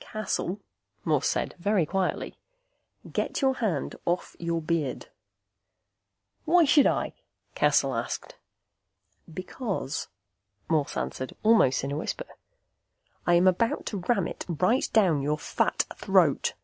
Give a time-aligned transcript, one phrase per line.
[0.00, 0.60] "Cassel,"
[1.04, 2.38] Morse said, very quietly.
[3.12, 5.10] "Get your hand off your beard."
[6.46, 7.12] "Why should I?"
[7.54, 8.36] Cassel asked.
[9.30, 10.08] "Because,"
[10.70, 12.24] Morse answered, almost in a whisper,
[13.26, 16.54] "I am about to ram it right down your fat throat."